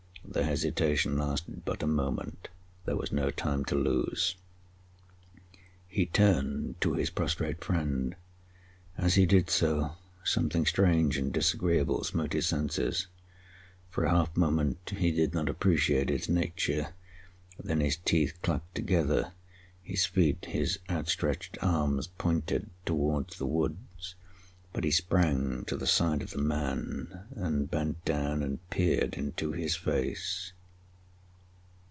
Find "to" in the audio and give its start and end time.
3.65-3.75, 6.79-6.93, 25.65-25.75